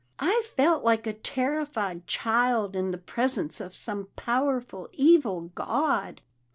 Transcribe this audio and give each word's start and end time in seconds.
"I 0.17 0.41
felt 0.57 0.83
like 0.83 1.05
a 1.05 1.13
terrified 1.13 2.07
child 2.07 2.75
in 2.75 2.89
the 2.89 2.97
presence 2.97 3.61
of 3.61 3.75
some 3.75 4.07
powerful, 4.15 4.89
evil 4.93 5.51
god." 5.53 6.21